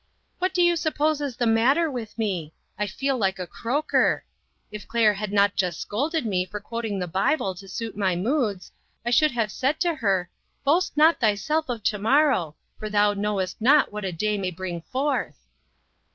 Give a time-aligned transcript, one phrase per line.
[0.39, 2.55] What do you suppose is the mat ter with me?
[2.75, 4.25] I feel like a croaker.
[4.71, 8.71] If Claire had not just scolded me for quoting the Bible to suit my moods,
[9.05, 10.31] I should have said to her,'
[10.65, 14.81] Boast not thyself of to morrow, for thou knowest not what a day may bring
[14.81, 15.45] forth.'"